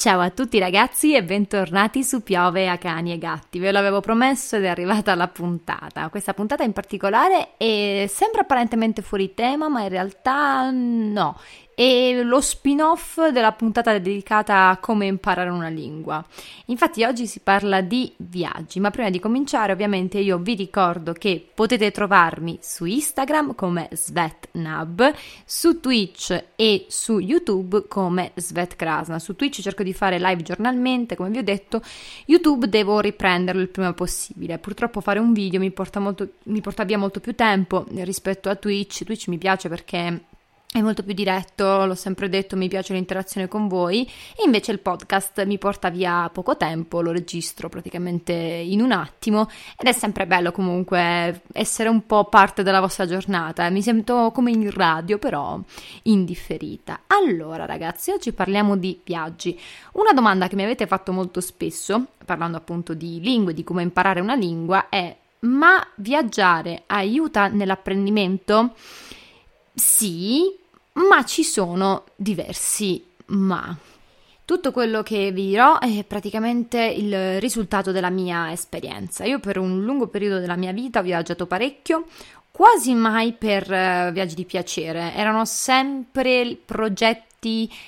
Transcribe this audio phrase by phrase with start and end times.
[0.00, 3.58] Ciao a tutti ragazzi e bentornati su Piove a cani e gatti.
[3.58, 6.08] Ve l'avevo promesso ed è arrivata la puntata.
[6.08, 11.38] Questa puntata in particolare è, sembra apparentemente fuori tema, ma in realtà no
[11.80, 16.22] e lo spin-off della puntata dedicata a come imparare una lingua.
[16.66, 21.42] Infatti oggi si parla di viaggi, ma prima di cominciare ovviamente io vi ricordo che
[21.54, 25.14] potete trovarmi su Instagram come SvetNab,
[25.46, 29.18] su Twitch e su YouTube come SvetKrasna.
[29.18, 31.80] Su Twitch cerco di fare live giornalmente, come vi ho detto,
[32.26, 34.58] YouTube devo riprenderlo il prima possibile.
[34.58, 38.54] Purtroppo fare un video mi porta, molto, mi porta via molto più tempo rispetto a
[38.54, 39.02] Twitch.
[39.04, 40.24] Twitch mi piace perché
[40.72, 44.78] è molto più diretto, l'ho sempre detto, mi piace l'interazione con voi e invece il
[44.78, 50.28] podcast mi porta via poco tempo, lo registro praticamente in un attimo ed è sempre
[50.28, 55.58] bello comunque essere un po' parte della vostra giornata, mi sento come in radio però
[56.02, 57.00] indifferita.
[57.08, 59.58] Allora ragazzi, oggi parliamo di viaggi.
[59.94, 64.20] Una domanda che mi avete fatto molto spesso, parlando appunto di lingue, di come imparare
[64.20, 68.74] una lingua, è ma viaggiare aiuta nell'apprendimento?
[69.80, 70.54] Sì,
[70.92, 73.74] ma ci sono diversi ma.
[74.44, 79.24] Tutto quello che vi dirò è praticamente il risultato della mia esperienza.
[79.24, 82.04] Io per un lungo periodo della mia vita ho viaggiato parecchio,
[82.50, 87.29] quasi mai per uh, viaggi di piacere, erano sempre progetti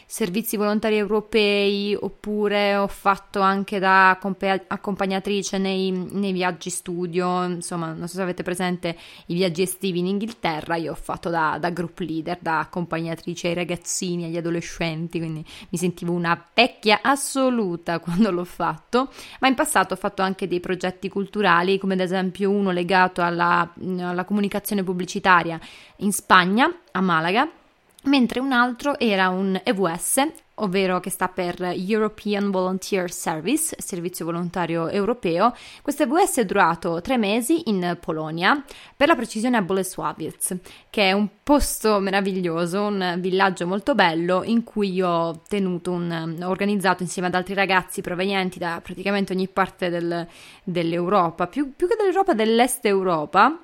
[0.06, 4.18] servizi volontari europei oppure ho fatto anche da
[4.66, 8.96] accompagnatrice nei, nei, viaggi studio, insomma non so se avete presente
[9.26, 13.54] i viaggi estivi in Inghilterra, io ho fatto da, da group leader, da accompagnatrice ai
[13.54, 19.92] ragazzini, agli adolescenti, quindi mi sentivo una vecchia assoluta quando l'ho fatto, ma in passato
[19.92, 25.60] ho fatto anche dei progetti culturali come ad esempio uno legato alla, alla comunicazione pubblicitaria
[25.96, 27.60] in Spagna, a Malaga
[28.04, 30.26] mentre un altro era un EVS,
[30.56, 35.54] ovvero che sta per European Volunteer Service, servizio volontario europeo.
[35.82, 38.62] Questo EVS è durato tre mesi in Polonia,
[38.96, 40.56] per la precisione a Bolesławiec,
[40.90, 46.48] che è un posto meraviglioso, un villaggio molto bello in cui ho tenuto un, ho
[46.48, 50.26] organizzato insieme ad altri ragazzi provenienti da praticamente ogni parte del,
[50.64, 53.58] dell'Europa, più, più che dell'Europa, dell'est Europa.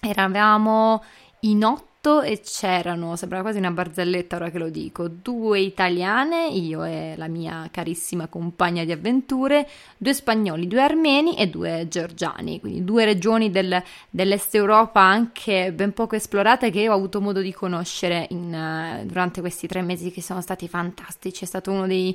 [0.00, 1.02] Eravamo
[1.40, 6.84] in otto e c'erano, sembra quasi una barzelletta ora che lo dico, due italiane, io
[6.84, 9.66] e la mia carissima compagna di avventure,
[9.96, 15.92] due spagnoli, due armeni e due georgiani, quindi due regioni del, dell'est Europa anche ben
[15.94, 20.20] poco esplorate che ho avuto modo di conoscere in, uh, durante questi tre mesi che
[20.20, 22.14] sono stati fantastici, è stato uno dei,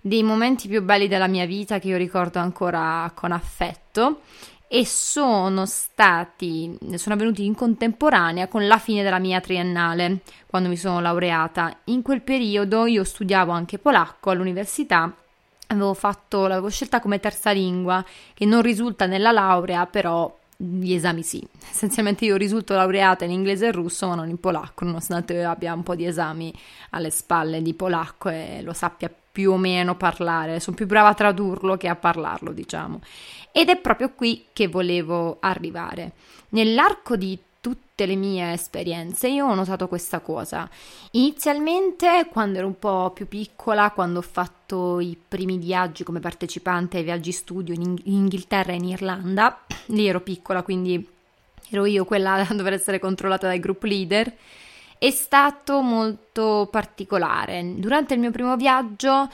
[0.00, 4.20] dei momenti più belli della mia vita che io ricordo ancora con affetto
[4.68, 10.76] e sono stati, sono avvenuti in contemporanea con la fine della mia triennale, quando mi
[10.76, 11.78] sono laureata.
[11.84, 15.14] In quel periodo io studiavo anche polacco all'università,
[15.68, 18.04] avevo fatto, l'avevo scelta come terza lingua,
[18.34, 21.46] che non risulta nella laurea, però gli esami sì.
[21.70, 25.82] Essenzialmente io risulto laureata in inglese e russo, ma non in polacco, nonostante abbia un
[25.82, 26.52] po' di esami
[26.90, 30.60] alle spalle di polacco e lo sappia più o meno parlare.
[30.60, 33.02] Sono più brava a tradurlo che a parlarlo, diciamo.
[33.52, 36.12] Ed è proprio qui che volevo arrivare.
[36.50, 40.66] Nell'arco di tutte le mie esperienze io ho notato questa cosa.
[41.10, 46.96] Inizialmente, quando ero un po' più piccola, quando ho fatto i primi viaggi come partecipante
[46.96, 51.06] ai viaggi studio in, in Inghilterra e in Irlanda, lì ero piccola, quindi
[51.68, 54.32] ero io quella a dover essere controllata dai group leader.
[54.98, 57.74] È stato molto particolare.
[57.76, 59.28] Durante il mio primo viaggio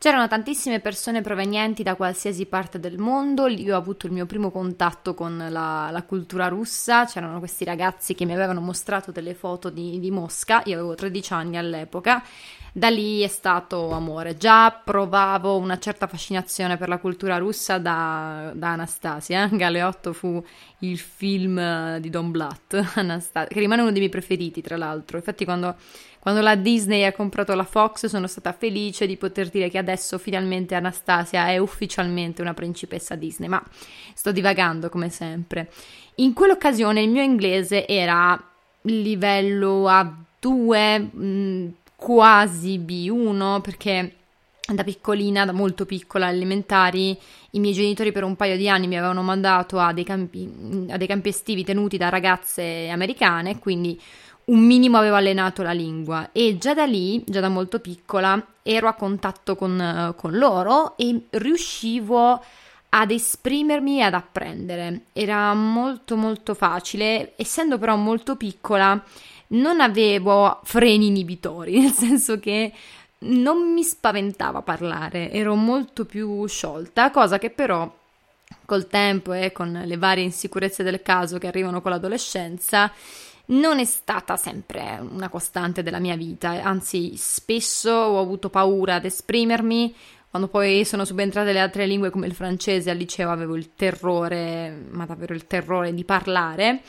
[0.00, 4.52] C'erano tantissime persone provenienti da qualsiasi parte del mondo, lì ho avuto il mio primo
[4.52, 9.70] contatto con la, la cultura russa, c'erano questi ragazzi che mi avevano mostrato delle foto
[9.70, 12.22] di, di Mosca, io avevo 13 anni all'epoca,
[12.70, 14.36] da lì è stato amore.
[14.36, 19.48] Già provavo una certa fascinazione per la cultura russa da, da Anastasia.
[19.52, 20.40] Galeotto fu
[20.80, 25.16] il film di Don Blatt, Anastasia, che rimane uno dei miei preferiti, tra l'altro.
[25.16, 25.74] Infatti, quando
[26.28, 30.18] quando la Disney ha comprato la Fox sono stata felice di poter dire che adesso
[30.18, 33.62] finalmente Anastasia è ufficialmente una principessa Disney, ma
[34.12, 35.70] sto divagando come sempre.
[36.16, 38.38] In quell'occasione il mio inglese era
[38.82, 44.12] livello A2, mh, mm, quasi B1, perché
[44.74, 47.16] da piccolina, da molto piccola, elementari,
[47.52, 50.98] i miei genitori per un paio di anni mi avevano mandato a dei campi, a
[50.98, 53.98] dei campi estivi tenuti da ragazze americane, quindi
[54.48, 58.88] un minimo avevo allenato la lingua e già da lì, già da molto piccola, ero
[58.88, 62.42] a contatto con, con loro e riuscivo
[62.90, 65.02] ad esprimermi e ad apprendere.
[65.12, 69.02] Era molto molto facile, essendo però molto piccola,
[69.48, 72.72] non avevo freni inibitori, nel senso che
[73.20, 77.90] non mi spaventava parlare, ero molto più sciolta, cosa che però
[78.64, 82.90] col tempo e con le varie insicurezze del caso che arrivano con l'adolescenza
[83.48, 89.04] non è stata sempre una costante della mia vita, anzi spesso ho avuto paura ad
[89.04, 89.94] esprimermi,
[90.30, 94.86] quando poi sono subentrate le altre lingue come il francese al liceo avevo il terrore,
[94.90, 96.82] ma davvero il terrore di parlare,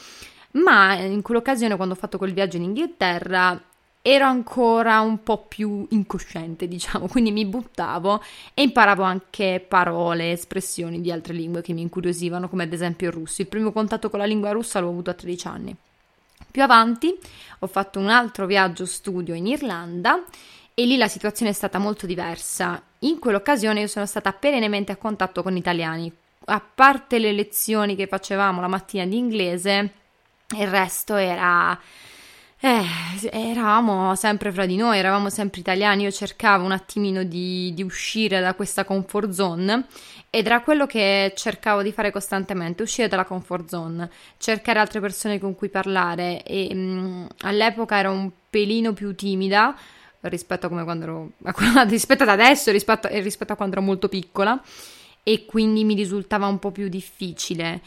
[0.51, 3.61] ma in quell'occasione quando ho fatto quel viaggio in Inghilterra
[4.01, 8.21] ero ancora un po' più incosciente, diciamo, quindi mi buttavo
[8.53, 13.13] e imparavo anche parole, espressioni di altre lingue che mi incuriosivano, come ad esempio il
[13.13, 13.41] russo.
[13.41, 15.77] Il primo contatto con la lingua russa l'ho avuto a 13 anni.
[16.51, 17.17] Più avanti
[17.59, 20.23] ho fatto un altro viaggio studio in Irlanda
[20.73, 22.81] e lì la situazione è stata molto diversa.
[22.99, 26.11] In quell'occasione io sono stata perennemente a contatto con italiani.
[26.45, 29.93] A parte le lezioni che facevamo la mattina di inglese,
[30.57, 31.79] il resto era
[32.61, 32.83] eh,
[33.31, 38.41] eravamo sempre fra di noi, eravamo sempre italiani, io cercavo un attimino di, di, uscire
[38.41, 39.85] da questa comfort zone
[40.29, 45.39] ed era quello che cercavo di fare costantemente, uscire dalla comfort zone, cercare altre persone
[45.39, 49.73] con cui parlare e mh, mm, all'epoca ero un pelino più timida
[50.21, 51.31] rispetto a come quando ero,
[51.87, 54.61] rispetto ad adesso, rispetto, rispetto a quando ero molto piccola
[55.23, 57.81] e quindi mi risultava un po' più difficile.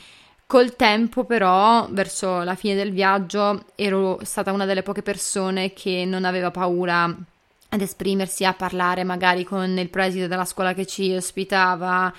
[0.52, 6.04] Col tempo, però, verso la fine del viaggio, ero stata una delle poche persone che
[6.06, 11.10] non aveva paura ad esprimersi, a parlare magari con il preside della scuola che ci
[11.14, 12.12] ospitava.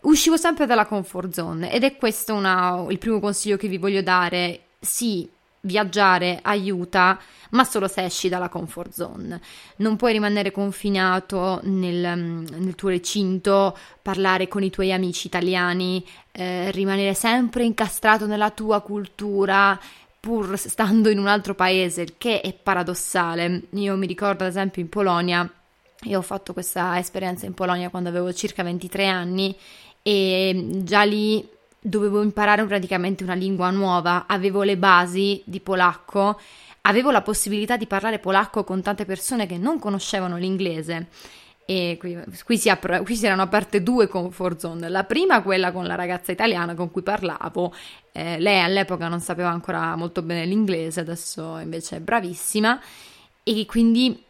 [0.00, 4.02] Uscivo sempre dalla comfort zone ed è questo una, il primo consiglio che vi voglio
[4.02, 4.62] dare.
[4.80, 5.30] Sì,
[5.66, 7.18] viaggiare aiuta,
[7.50, 9.40] ma solo se esci dalla comfort zone.
[9.76, 16.70] Non puoi rimanere confinato nel, nel tuo recinto, parlare con i tuoi amici italiani, eh,
[16.70, 19.78] rimanere sempre incastrato nella tua cultura
[20.18, 23.62] pur stando in un altro paese, il che è paradossale.
[23.74, 25.48] Io mi ricordo ad esempio in Polonia,
[26.02, 29.56] io ho fatto questa esperienza in Polonia quando avevo circa 23 anni
[30.02, 31.48] e già lì
[31.86, 36.38] dovevo imparare praticamente una lingua nuova, avevo le basi di polacco,
[36.82, 41.08] avevo la possibilità di parlare polacco con tante persone che non conoscevano l'inglese.
[41.64, 44.88] E qui, qui, si apre, qui si erano aperte due comfort zone.
[44.88, 47.74] La prima, quella con la ragazza italiana con cui parlavo.
[48.12, 52.80] Eh, lei all'epoca non sapeva ancora molto bene l'inglese, adesso invece è bravissima.
[53.42, 54.25] E quindi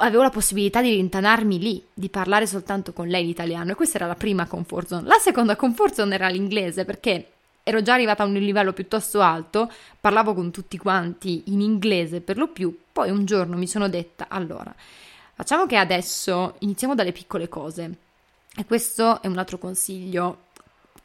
[0.00, 4.06] avevo la possibilità di rintanarmi lì, di parlare soltanto con lei l'italiano e questa era
[4.06, 5.06] la prima comfort zone.
[5.06, 7.26] La seconda comfort zone era l'inglese perché
[7.62, 12.36] ero già arrivata a un livello piuttosto alto, parlavo con tutti quanti in inglese per
[12.36, 14.74] lo più, poi un giorno mi sono detta allora,
[15.34, 17.94] facciamo che adesso iniziamo dalle piccole cose
[18.56, 20.48] e questo è un altro consiglio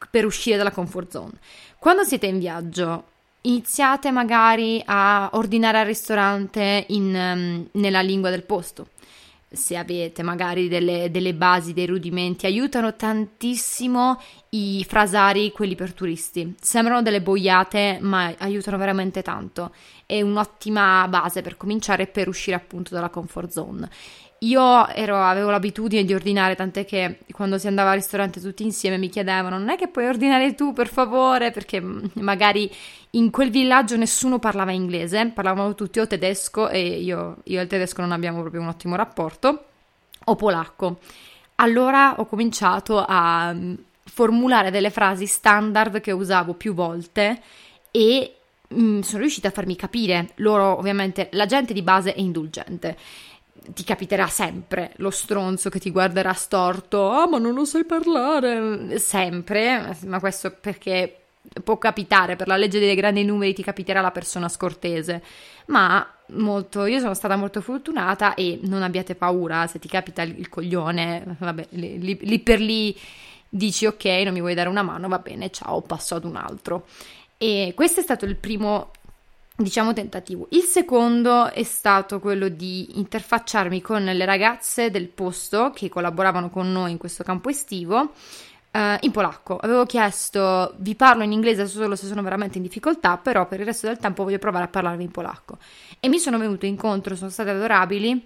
[0.09, 1.33] per uscire dalla comfort zone.
[1.77, 3.03] Quando siete in viaggio,
[3.45, 8.87] iniziate magari a ordinare al ristorante in, um, nella lingua del posto.
[9.49, 16.55] Se avete magari delle, delle, basi, dei rudimenti, aiutano tantissimo i frasari, quelli per turisti.
[16.59, 19.73] Sembrano delle boiate, ma aiutano veramente tanto.
[20.05, 23.89] È un'ottima base per cominciare e per uscire appunto dalla comfort zone.
[24.45, 28.97] Io ero, avevo l'abitudine di ordinare, tant'è che quando si andava al ristorante tutti insieme
[28.97, 31.49] mi chiedevano: Non è che puoi ordinare tu, per favore?
[31.49, 31.81] Perché
[32.13, 32.71] magari
[33.11, 37.67] in quel villaggio nessuno parlava inglese, parlavano tutti o tedesco, e io, io e il
[37.67, 39.65] tedesco non abbiamo proprio un ottimo rapporto,
[40.25, 40.99] o polacco.
[41.55, 43.73] Allora ho cominciato a mm,
[44.03, 47.41] formulare delle frasi standard che usavo più volte
[47.89, 48.35] e
[48.71, 50.33] mm, sono riuscita a farmi capire.
[50.35, 52.95] Loro, ovviamente, la gente di base è indulgente
[53.73, 58.99] ti capiterà sempre lo stronzo che ti guarderà storto, ah ma non lo sai parlare,
[58.99, 61.19] sempre, ma questo perché
[61.63, 65.23] può capitare, per la legge dei grandi numeri ti capiterà la persona scortese,
[65.67, 70.49] ma molto, io sono stata molto fortunata e non abbiate paura se ti capita il,
[70.49, 72.97] coglione, vabbè, lì, lì, per lì
[73.47, 76.87] dici ok, non mi vuoi dare una mano, va bene, ciao, passo ad un altro.
[77.37, 78.91] E questo è stato il primo
[79.55, 80.47] diciamo tentativo.
[80.51, 86.71] Il secondo è stato quello di interfacciarmi con le ragazze del posto che collaboravano con
[86.71, 88.13] noi in questo campo estivo
[88.75, 89.55] Uh, in polacco.
[89.55, 93.65] Avevo chiesto, vi parlo in inglese solo se sono veramente in difficoltà, però per il
[93.65, 95.59] resto del tempo voglio provare a parlarvi in polacco.
[96.01, 98.25] E mi sono venuto incontro, sono state adorabili,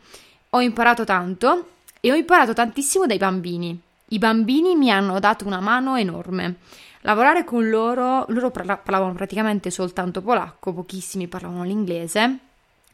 [0.49, 1.67] ho imparato tanto
[1.99, 3.79] e ho imparato tantissimo dai bambini.
[4.07, 6.55] I bambini mi hanno dato una mano enorme.
[7.01, 12.39] Lavorare con loro, loro parlavano praticamente soltanto polacco, pochissimi parlavano l'inglese.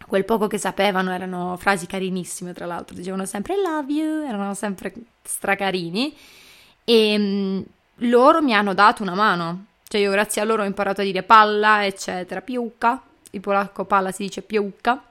[0.05, 4.93] Quel poco che sapevano erano frasi carinissime, tra l'altro, dicevano sempre love you, erano sempre
[5.23, 6.15] stracarini
[6.83, 7.65] e mh,
[8.07, 9.65] loro mi hanno dato una mano.
[9.87, 14.11] Cioè io grazie a loro ho imparato a dire palla, eccetera, piucca, in polacco palla
[14.11, 15.01] si dice piucca,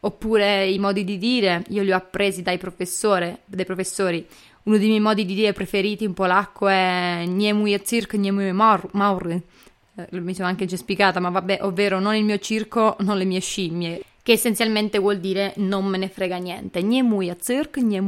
[0.00, 4.26] oppure i modi di dire, io li ho appresi dai, dai professori.
[4.68, 8.30] Uno dei miei modi di dire preferiti in polacco è nie mój cyrk, nie.
[8.30, 13.24] Eh, mi sono anche già spiegata, ma vabbè, ovvero non il mio circo, non le
[13.24, 16.82] mie scimmie che essenzialmente vuol dire non me ne frega niente.
[16.82, 18.02] Nie muja cirk, nie.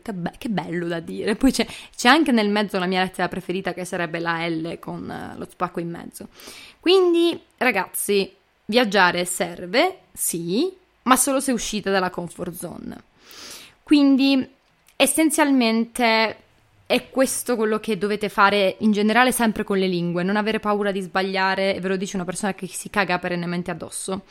[0.00, 1.34] Che, be- che, bello da dire.
[1.34, 1.66] Poi c'è,
[1.96, 5.48] c'è, anche nel mezzo la mia lettera preferita che sarebbe la L con uh, lo
[5.50, 6.28] spacco in mezzo.
[6.78, 8.32] Quindi, ragazzi,
[8.66, 13.02] viaggiare serve, sì, ma solo se uscite dalla comfort zone.
[13.82, 14.48] Quindi,
[15.00, 16.36] essenzialmente
[16.84, 20.90] è questo quello che dovete fare in generale sempre con le lingue, non avere paura
[20.90, 24.22] di sbagliare, ve lo dice una persona che si caga perennemente addosso.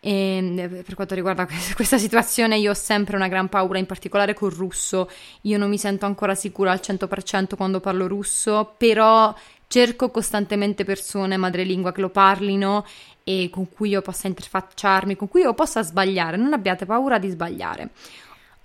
[0.00, 4.32] E ehm, per quanto riguarda questa situazione, io ho sempre una gran paura, in particolare
[4.32, 5.10] col russo.
[5.42, 9.34] Io non mi sento ancora sicura al 100% quando parlo russo, però
[9.66, 12.86] cerco costantemente persone madrelingua che lo parlino
[13.24, 16.36] e con cui io possa interfacciarmi, con cui io possa sbagliare.
[16.38, 17.90] Non abbiate paura di sbagliare.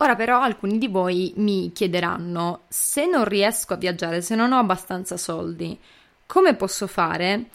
[0.02, 4.58] Ora però alcuni di voi mi chiederanno, se non riesco a viaggiare, se non ho
[4.58, 5.78] abbastanza soldi,
[6.26, 7.50] come posso fare?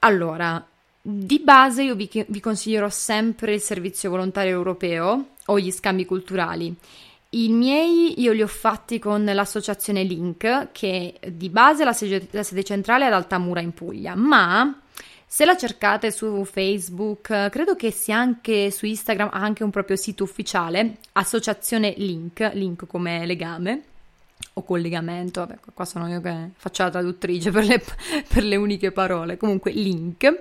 [0.00, 0.62] Allora,
[1.00, 6.76] di base io vi, vi consiglierò sempre il servizio volontario europeo o gli scambi culturali.
[7.30, 12.64] I miei io li ho fatti con l'associazione Link, che di base sede, la sede
[12.64, 14.78] centrale è ad Altamura in Puglia, ma
[15.30, 19.94] se la cercate su Facebook, credo che sia anche su Instagram, ha anche un proprio
[19.94, 23.82] sito ufficiale, Associazione Link, link come legame
[24.54, 27.84] o collegamento, vabbè, qua sono io che faccio la traduttrice per le,
[28.26, 30.40] per le uniche parole, comunque Link.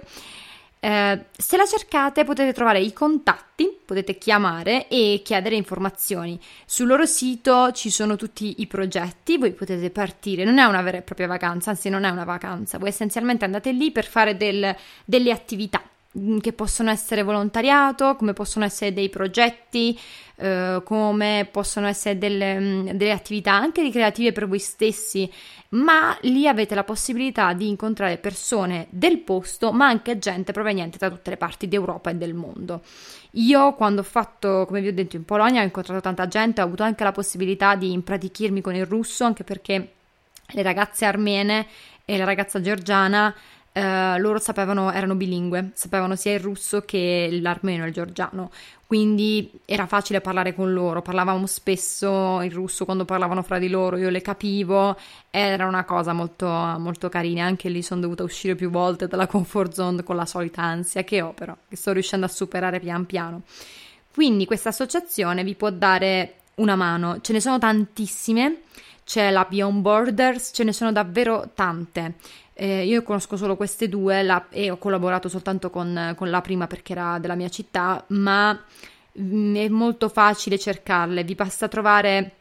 [0.87, 6.39] Eh, se la cercate potete trovare i contatti, potete chiamare e chiedere informazioni.
[6.65, 10.99] Sul loro sito ci sono tutti i progetti, voi potete partire, non è una vera
[10.99, 14.73] e propria vacanza, anzi non è una vacanza, voi essenzialmente andate lì per fare del,
[15.03, 15.81] delle attività
[16.41, 19.97] che possono essere volontariato, come possono essere dei progetti,
[20.35, 25.29] eh, come possono essere delle, mm, delle attività anche creative per voi stessi
[25.69, 31.09] ma lì avete la possibilità di incontrare persone del posto, ma anche gente proveniente da
[31.09, 32.81] tutte le parti d'Europa e del mondo.
[33.31, 36.65] Io quando ho fatto, come vi ho detto, in Polonia ho incontrato tanta gente, ho
[36.65, 39.91] avuto anche la possibilità di impratichirmi con il russo, anche perché
[40.45, 41.67] le ragazze armene
[42.05, 43.35] e la ragazza georgiana
[43.77, 48.49] Uh, loro sapevano, erano bilingue, sapevano sia il russo che l'armeno e il georgiano,
[48.87, 53.97] quindi era facile parlare con loro, parlavamo spesso il russo quando parlavano fra di loro,
[53.97, 54.97] io le capivo,
[55.29, 59.73] era una cosa molto, molto carina, anche lì sono dovuta uscire più volte dalla comfort
[59.73, 63.43] zone con la solita ansia che ho però, che sto riuscendo a superare pian piano.
[64.11, 68.61] Quindi questa associazione vi può dare una mano, ce ne sono tantissime,
[69.03, 72.15] c'è la Beyond Borders, ce ne sono davvero tante.
[72.59, 76.65] Eh, io conosco solo queste due la, e ho collaborato soltanto con, con, la prima
[76.65, 78.59] perché era della mia città, ma
[79.19, 81.23] mm, è molto facile cercarle.
[81.23, 82.31] Vi basta trovare.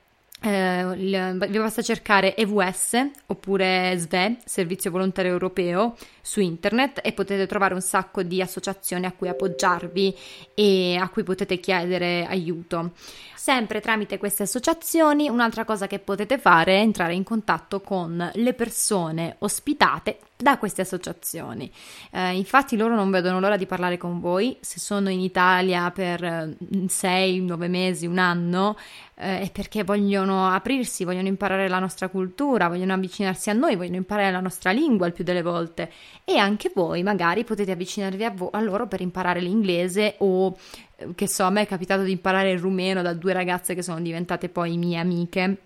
[0.43, 7.73] Eh, vi basta cercare EVS oppure SVE, Servizio Volontario Europeo, su internet e potete trovare
[7.73, 10.15] un sacco di associazioni a cui appoggiarvi
[10.55, 12.93] e a cui potete chiedere aiuto.
[13.35, 18.55] Sempre tramite queste associazioni, un'altra cosa che potete fare è entrare in contatto con le
[18.55, 21.71] persone ospitate da queste associazioni.
[22.11, 26.21] Eh, infatti loro non vedono l'ora di parlare con voi, se sono in Italia per
[26.21, 28.77] 6-9 eh, mesi, un anno,
[29.19, 33.97] eh, è perché vogliono aprirsi, vogliono imparare la nostra cultura, vogliono avvicinarsi a noi, vogliono
[33.97, 35.91] imparare la nostra lingua il più delle volte.
[36.25, 40.55] E anche voi magari potete avvicinarvi a, vo- a loro per imparare l'inglese o
[40.97, 43.83] eh, che so, a me è capitato di imparare il rumeno da due ragazze che
[43.83, 45.57] sono diventate poi mie amiche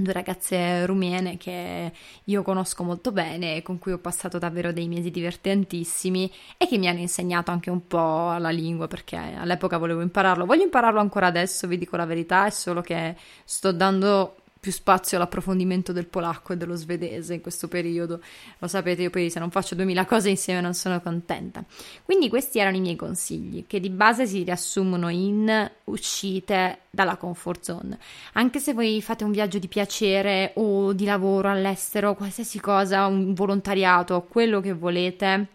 [0.00, 1.92] due ragazze rumene che
[2.24, 6.88] io conosco molto bene con cui ho passato davvero dei mesi divertentissimi e che mi
[6.88, 10.44] hanno insegnato anche un po' la lingua perché all'epoca volevo impararlo.
[10.44, 15.16] Voglio impararlo ancora adesso, vi dico la verità, è solo che sto dando più spazio
[15.16, 18.20] all'approfondimento del polacco e dello svedese in questo periodo.
[18.58, 21.64] Lo sapete, io poi se non faccio duemila cose insieme non sono contenta.
[22.02, 27.62] Quindi questi erano i miei consigli, che di base si riassumono in uscite dalla comfort
[27.62, 27.96] zone.
[28.32, 33.34] Anche se voi fate un viaggio di piacere o di lavoro all'estero, qualsiasi cosa, un
[33.34, 35.46] volontariato, quello che volete,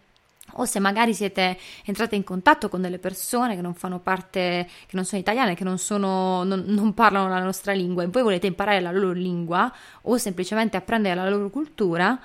[0.54, 4.96] o se magari siete entrate in contatto con delle persone che non fanno parte, che
[4.96, 8.46] non sono italiane, che non, sono, non, non parlano la nostra lingua e voi volete
[8.46, 12.18] imparare la loro lingua o semplicemente apprendere la loro cultura,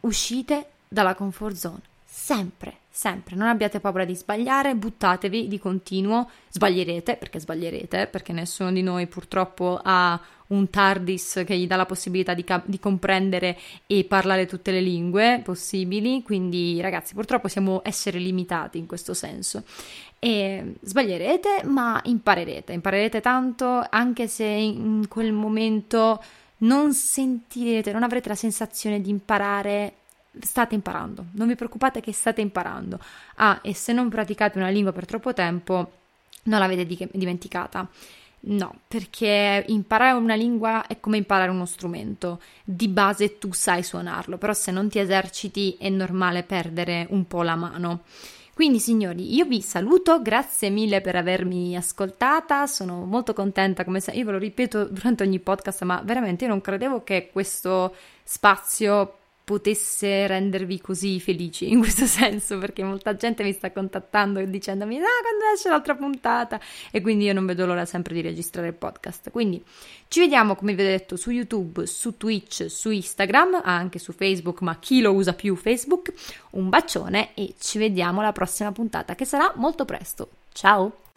[0.00, 1.80] uscite dalla comfort zone.
[2.04, 3.36] Sempre, sempre.
[3.36, 6.28] Non abbiate paura di sbagliare, buttatevi di continuo.
[6.50, 11.86] Sbaglierete, perché sbaglierete, perché nessuno di noi purtroppo ha un TARDIS che gli dà la
[11.86, 17.80] possibilità di, cap- di, comprendere e parlare tutte le lingue possibili, quindi ragazzi purtroppo siamo
[17.84, 19.64] esseri limitati in questo senso.
[20.18, 26.22] E sbaglierete, ma imparerete, imparerete tanto anche se in quel momento
[26.58, 29.94] non sentirete, non avrete la sensazione di imparare
[30.40, 32.98] state imparando, non vi preoccupate che state imparando.
[33.36, 35.92] Ah, e se non praticate una lingua per troppo tempo,
[36.44, 37.88] non l'avete di- dimenticata.
[38.40, 42.40] No, perché imparare una lingua è come imparare uno strumento.
[42.64, 47.42] Di base tu sai suonarlo, però se non ti eserciti è normale perdere un po'
[47.42, 48.02] la mano.
[48.54, 54.10] Quindi signori, io vi saluto, grazie mille per avermi ascoltata, sono molto contenta, come se
[54.10, 59.17] io ve lo ripeto durante ogni podcast, ma veramente io non credevo che questo spazio
[59.48, 64.98] potesse rendervi così felici in questo senso, perché molta gente mi sta contattando e dicendomi
[64.98, 68.74] ah quando esce l'altra puntata e quindi io non vedo l'ora sempre di registrare il
[68.74, 69.30] podcast.
[69.30, 69.64] Quindi
[70.08, 74.60] ci vediamo come vi ho detto su YouTube, su Twitch, su Instagram, anche su Facebook,
[74.60, 76.12] ma chi lo usa più Facebook?
[76.50, 80.28] Un bacione e ci vediamo alla prossima puntata che sarà molto presto.
[80.52, 81.07] Ciao!